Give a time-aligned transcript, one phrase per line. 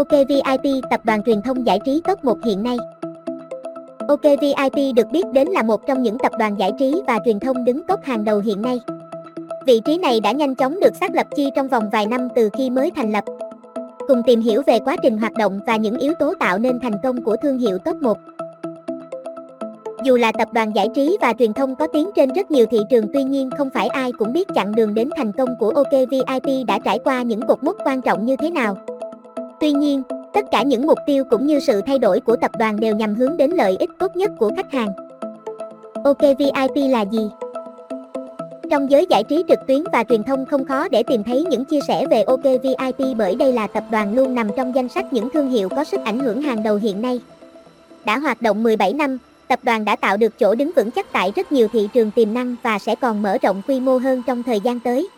[0.00, 2.76] OKVIP tập đoàn truyền thông giải trí top 1 hiện nay.
[4.08, 7.64] OKVIP được biết đến là một trong những tập đoàn giải trí và truyền thông
[7.64, 8.80] đứng top hàng đầu hiện nay.
[9.66, 12.48] Vị trí này đã nhanh chóng được xác lập chi trong vòng vài năm từ
[12.52, 13.24] khi mới thành lập.
[14.08, 16.94] Cùng tìm hiểu về quá trình hoạt động và những yếu tố tạo nên thành
[17.02, 18.18] công của thương hiệu top 1.
[20.04, 22.78] Dù là tập đoàn giải trí và truyền thông có tiếng trên rất nhiều thị
[22.90, 26.66] trường, tuy nhiên không phải ai cũng biết chặng đường đến thành công của OKVIP
[26.66, 28.76] đã trải qua những cột mốc quan trọng như thế nào.
[29.60, 30.02] Tuy nhiên,
[30.32, 33.14] tất cả những mục tiêu cũng như sự thay đổi của tập đoàn đều nhằm
[33.14, 34.88] hướng đến lợi ích tốt nhất của khách hàng.
[36.04, 37.30] OKVIP là gì?
[38.70, 41.64] Trong giới giải trí trực tuyến và truyền thông không khó để tìm thấy những
[41.64, 45.28] chia sẻ về OKVIP bởi đây là tập đoàn luôn nằm trong danh sách những
[45.30, 47.20] thương hiệu có sức ảnh hưởng hàng đầu hiện nay.
[48.04, 51.32] Đã hoạt động 17 năm, tập đoàn đã tạo được chỗ đứng vững chắc tại
[51.36, 54.42] rất nhiều thị trường tiềm năng và sẽ còn mở rộng quy mô hơn trong
[54.42, 55.08] thời gian tới.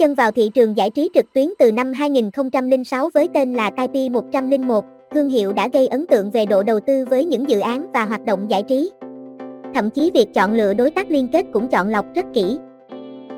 [0.00, 4.08] Chân vào thị trường giải trí trực tuyến từ năm 2006 với tên là Taipei
[4.08, 7.86] 101, thương hiệu đã gây ấn tượng về độ đầu tư với những dự án
[7.92, 8.90] và hoạt động giải trí.
[9.74, 12.58] Thậm chí việc chọn lựa đối tác liên kết cũng chọn lọc rất kỹ.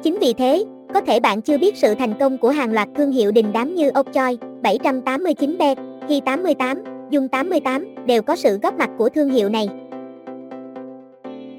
[0.02, 0.64] Chính vì thế,
[0.94, 3.74] có thể bạn chưa biết sự thành công của hàng loạt thương hiệu đình đám
[3.74, 5.74] như Okchoi, 789B,
[6.08, 9.68] Hi 88, Dung 88 đều có sự góp mặt của thương hiệu này.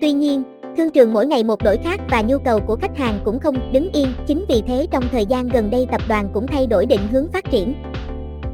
[0.02, 0.44] Tuy nhiên,
[0.77, 3.71] thương trường mỗi ngày một đổi khác và nhu cầu của khách hàng cũng không
[3.71, 6.85] đứng yên, chính vì thế trong thời gian gần đây tập đoàn cũng thay đổi
[6.85, 7.73] định hướng phát triển.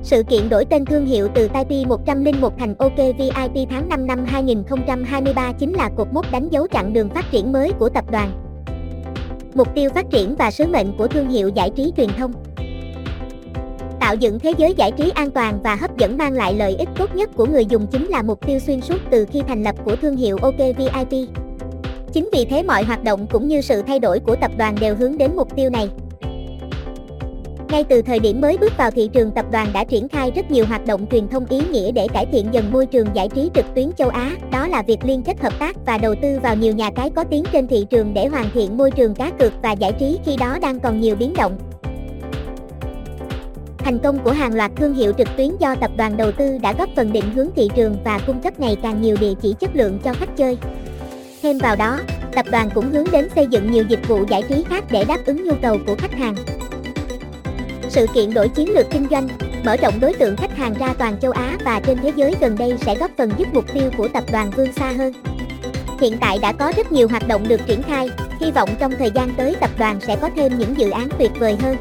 [0.04, 4.26] Sự kiện đổi tên thương hiệu từ Taipei 101 thành OK VIP tháng 5 năm
[4.26, 8.32] 2023 chính là cột mốc đánh dấu chặng đường phát triển mới của tập đoàn.
[9.54, 12.34] Mục tiêu phát triển và sứ mệnh của thương hiệu giải trí truyền thông
[14.00, 16.90] Tạo dựng thế giới giải trí an toàn và hấp dẫn mang lại lợi ích
[16.98, 19.76] tốt nhất của người dùng chính là mục tiêu xuyên suốt từ khi thành lập
[19.86, 21.49] của thương hiệu OK VIP.
[22.14, 24.96] Chính vì thế mọi hoạt động cũng như sự thay đổi của tập đoàn đều
[24.96, 25.90] hướng đến mục tiêu này.
[27.70, 30.52] Ngay từ thời điểm mới bước vào thị trường tập đoàn đã triển khai rất
[30.52, 33.50] nhiều hoạt động truyền thông ý nghĩa để cải thiện dần môi trường giải trí
[33.54, 36.56] trực tuyến châu Á, đó là việc liên kết hợp tác và đầu tư vào
[36.56, 39.54] nhiều nhà cái có tiếng trên thị trường để hoàn thiện môi trường cá cược
[39.62, 41.58] và giải trí khi đó đang còn nhiều biến động.
[43.78, 46.74] Thành công của hàng loạt thương hiệu trực tuyến do tập đoàn đầu tư đã
[46.74, 49.76] góp phần định hướng thị trường và cung cấp ngày càng nhiều địa chỉ chất
[49.76, 50.58] lượng cho khách chơi.
[51.42, 52.00] Thêm vào đó,
[52.32, 55.18] tập đoàn cũng hướng đến xây dựng nhiều dịch vụ giải trí khác để đáp
[55.26, 56.36] ứng nhu cầu của khách hàng.
[57.90, 59.28] Sự kiện đổi chiến lược kinh doanh,
[59.66, 62.56] mở rộng đối tượng khách hàng ra toàn châu Á và trên thế giới gần
[62.58, 65.14] đây sẽ góp phần giúp mục tiêu của tập đoàn vươn xa hơn.
[66.02, 69.12] Hiện tại đã có rất nhiều hoạt động được triển khai, hy vọng trong thời
[69.12, 71.78] gian tới tập đoàn sẽ có thêm những dự án tuyệt vời hơn.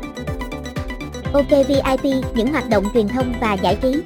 [1.33, 4.03] OK VIP, những hoạt động truyền thông và giải trí.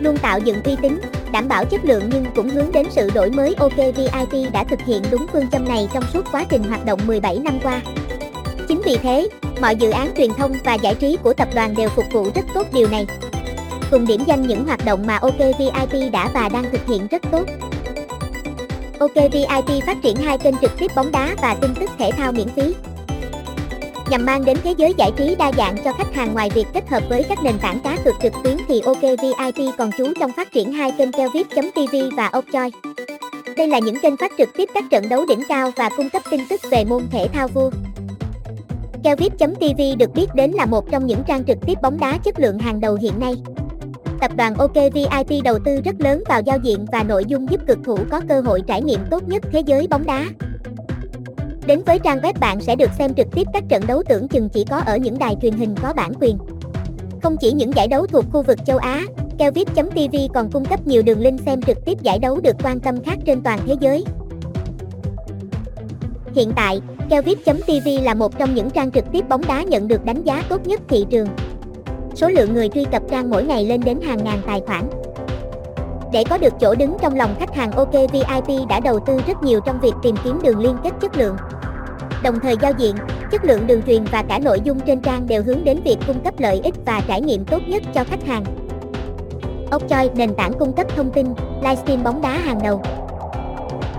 [0.00, 1.00] Luôn tạo dựng uy tín,
[1.32, 4.80] đảm bảo chất lượng nhưng cũng hướng đến sự đổi mới OK VIP đã thực
[4.86, 7.80] hiện đúng phương châm này trong suốt quá trình hoạt động 17 năm qua.
[8.68, 9.28] Chính vì thế,
[9.60, 12.44] mọi dự án truyền thông và giải trí của tập đoàn đều phục vụ rất
[12.54, 13.06] tốt điều này.
[13.90, 17.22] Cùng điểm danh những hoạt động mà OK VIP đã và đang thực hiện rất
[17.30, 17.44] tốt.
[18.98, 22.32] OK VIP phát triển hai kênh trực tiếp bóng đá và tin tức thể thao
[22.32, 22.74] miễn phí
[24.10, 26.88] nhằm mang đến thế giới giải trí đa dạng cho khách hàng ngoài việc kết
[26.88, 30.32] hợp với các nền tảng cá cược trực tuyến thì OK VIP còn chú trong
[30.32, 32.72] phát triển hai kênh Kelvip.tv và Okchoi.
[33.56, 36.22] Đây là những kênh phát trực tiếp các trận đấu đỉnh cao và cung cấp
[36.30, 37.70] tin tức về môn thể thao vua.
[39.04, 42.58] Kelvip.tv được biết đến là một trong những trang trực tiếp bóng đá chất lượng
[42.58, 43.34] hàng đầu hiện nay.
[44.20, 47.60] Tập đoàn OK VIP đầu tư rất lớn vào giao diện và nội dung giúp
[47.66, 50.26] cực thủ có cơ hội trải nghiệm tốt nhất thế giới bóng đá.
[51.70, 54.48] Đến với trang web bạn sẽ được xem trực tiếp các trận đấu tưởng chừng
[54.48, 56.38] chỉ có ở những đài truyền hình có bản quyền.
[57.22, 59.02] Không chỉ những giải đấu thuộc khu vực châu Á,
[59.38, 63.02] Kelvip.tv còn cung cấp nhiều đường link xem trực tiếp giải đấu được quan tâm
[63.04, 64.04] khác trên toàn thế giới.
[66.34, 66.80] Hiện tại,
[67.10, 70.66] Kelvip.tv là một trong những trang trực tiếp bóng đá nhận được đánh giá tốt
[70.66, 71.28] nhất thị trường.
[72.14, 74.84] Số lượng người truy cập trang mỗi ngày lên đến hàng ngàn tài khoản.
[76.12, 79.42] Để có được chỗ đứng trong lòng khách hàng OK VIP đã đầu tư rất
[79.42, 81.36] nhiều trong việc tìm kiếm đường liên kết chất lượng.
[82.22, 82.96] Đồng thời giao diện,
[83.30, 86.20] chất lượng đường truyền và cả nội dung trên trang đều hướng đến việc cung
[86.24, 88.44] cấp lợi ích và trải nghiệm tốt nhất cho khách hàng.
[89.70, 91.26] Okchoi, nền tảng cung cấp thông tin,
[91.62, 92.82] livestream bóng đá hàng đầu.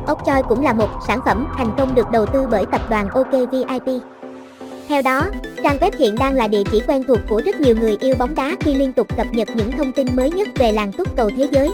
[0.07, 3.31] Okchoi cũng là một sản phẩm thành công được đầu tư bởi tập đoàn OK
[3.51, 4.01] VIP.
[4.88, 5.25] Theo đó,
[5.63, 8.36] trang web hiện đang là địa chỉ quen thuộc của rất nhiều người yêu bóng
[8.36, 11.30] đá khi liên tục cập nhật những thông tin mới nhất về làng túc cầu
[11.38, 11.69] thế giới.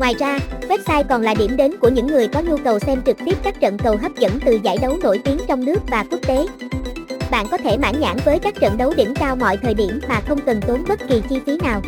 [0.00, 0.38] Ngoài ra,
[0.68, 3.60] website còn là điểm đến của những người có nhu cầu xem trực tiếp các
[3.60, 6.46] trận cầu hấp dẫn từ giải đấu nổi tiếng trong nước và quốc tế.
[7.30, 10.20] Bạn có thể mãn nhãn với các trận đấu đỉnh cao mọi thời điểm mà
[10.28, 11.82] không cần tốn bất kỳ chi phí nào.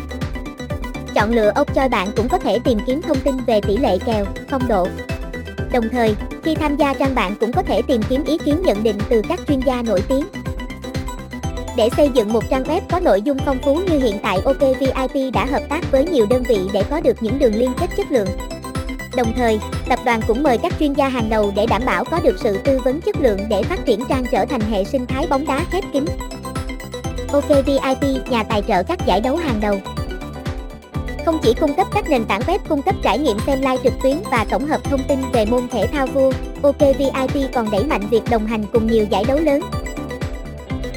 [1.13, 3.97] Chọn lựa ốc cho bạn cũng có thể tìm kiếm thông tin về tỷ lệ
[4.05, 4.87] kèo, phong độ.
[5.73, 8.83] Đồng thời, khi tham gia trang bạn cũng có thể tìm kiếm ý kiến nhận
[8.83, 10.25] định từ các chuyên gia nổi tiếng.
[11.75, 14.59] Để xây dựng một trang web có nội dung phong phú như hiện tại OK
[14.79, 17.89] VIP đã hợp tác với nhiều đơn vị để có được những đường liên kết
[17.97, 18.27] chất lượng.
[19.15, 19.59] Đồng thời,
[19.89, 22.57] tập đoàn cũng mời các chuyên gia hàng đầu để đảm bảo có được sự
[22.57, 25.65] tư vấn chất lượng để phát triển trang trở thành hệ sinh thái bóng đá
[25.71, 26.05] khép kín.
[27.31, 29.79] OK VIP, nhà tài trợ các giải đấu hàng đầu.
[31.25, 33.93] Không chỉ cung cấp các nền tảng web cung cấp trải nghiệm xem live trực
[34.03, 36.31] tuyến và tổng hợp thông tin về môn thể thao vua,
[36.61, 39.61] OK VIP còn đẩy mạnh việc đồng hành cùng nhiều giải đấu lớn.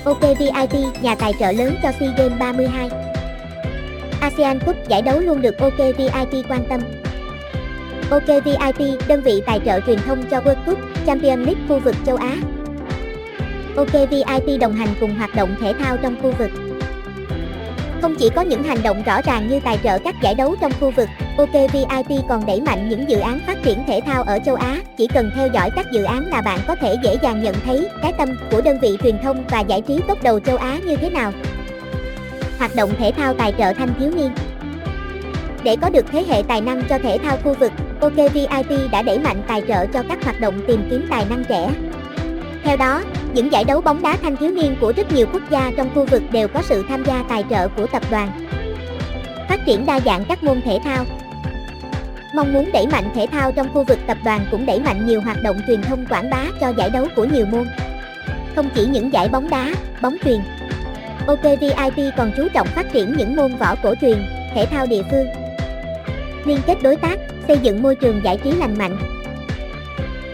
[0.07, 2.89] OK VIP, nhà tài trợ lớn cho SEA Games 32.
[4.21, 6.81] ASEAN Cup giải đấu luôn được OK VIP quan tâm.
[8.11, 11.95] OK VIP, đơn vị tài trợ truyền thông cho World Cup, Champions League khu vực
[12.07, 12.37] châu Á.
[13.77, 16.51] OK VIP đồng hành cùng hoạt động thể thao trong khu vực.
[18.03, 20.73] Không chỉ có những hành động rõ ràng như tài trợ các giải đấu trong
[20.81, 24.55] khu vực, OKVIP còn đẩy mạnh những dự án phát triển thể thao ở châu
[24.55, 24.81] Á.
[24.97, 27.89] Chỉ cần theo dõi các dự án là bạn có thể dễ dàng nhận thấy
[28.03, 30.97] cái tâm của đơn vị truyền thông và giải trí tốt đầu châu Á như
[30.97, 31.33] thế nào.
[32.59, 34.31] Hoạt động thể thao tài trợ thanh thiếu niên
[35.65, 39.19] Để có được thế hệ tài năng cho thể thao khu vực, OKVIP đã đẩy
[39.19, 41.71] mạnh tài trợ cho các hoạt động tìm kiếm tài năng trẻ.
[42.65, 43.03] Theo đó,
[43.37, 46.05] những giải đấu bóng đá thanh thiếu niên của rất nhiều quốc gia trong khu
[46.05, 48.47] vực đều có sự tham gia tài trợ của tập đoàn.
[49.49, 51.05] Phát triển đa dạng các môn thể thao.
[52.35, 55.21] Mong muốn đẩy mạnh thể thao trong khu vực tập đoàn cũng đẩy mạnh nhiều
[55.21, 57.67] hoạt động truyền thông quảng bá cho giải đấu của nhiều môn.
[58.57, 60.41] Không chỉ những giải bóng đá, bóng truyền.
[61.27, 65.27] okvip còn chú trọng phát triển những môn võ cổ truyền, thể thao địa phương.
[66.45, 67.19] Liên kết đối tác,
[67.49, 68.99] xây dựng môi trường giải trí lành mạnh.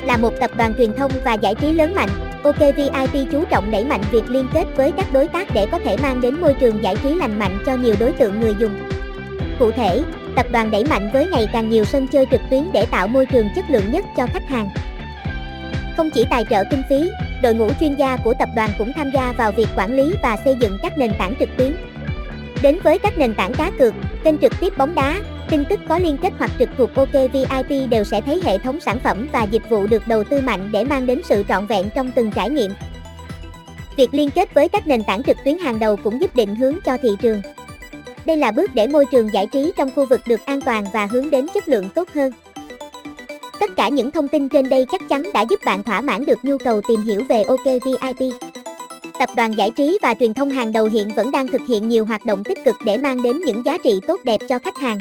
[0.04, 2.08] Là một tập đoàn truyền thông và giải trí lớn mạnh,
[2.42, 5.78] OK VIP chú trọng đẩy mạnh việc liên kết với các đối tác để có
[5.78, 8.72] thể mang đến môi trường giải trí lành mạnh cho nhiều đối tượng người dùng.
[9.58, 10.02] Cụ thể,
[10.36, 13.26] tập đoàn đẩy mạnh với ngày càng nhiều sân chơi trực tuyến để tạo môi
[13.26, 14.68] trường chất lượng nhất cho khách hàng.
[15.96, 17.10] Không chỉ tài trợ kinh phí,
[17.42, 20.36] đội ngũ chuyên gia của tập đoàn cũng tham gia vào việc quản lý và
[20.44, 21.76] xây dựng các nền tảng trực tuyến.
[22.62, 23.94] Đến với các nền tảng cá cược,
[24.24, 27.90] kênh trực tiếp bóng đá, tin tức có liên kết hoặc trực thuộc OK VIP
[27.90, 30.84] đều sẽ thấy hệ thống sản phẩm và dịch vụ được đầu tư mạnh để
[30.84, 32.72] mang đến sự trọn vẹn trong từng trải nghiệm.
[33.96, 36.74] Việc liên kết với các nền tảng trực tuyến hàng đầu cũng giúp định hướng
[36.84, 37.42] cho thị trường.
[38.24, 41.06] Đây là bước để môi trường giải trí trong khu vực được an toàn và
[41.06, 42.32] hướng đến chất lượng tốt hơn.
[43.60, 46.38] Tất cả những thông tin trên đây chắc chắn đã giúp bạn thỏa mãn được
[46.42, 48.32] nhu cầu tìm hiểu về OK VIP.
[49.18, 52.04] Tập đoàn giải trí và truyền thông hàng đầu hiện vẫn đang thực hiện nhiều
[52.04, 54.98] hoạt động tích cực để mang đến những giá trị tốt đẹp cho khách hàng.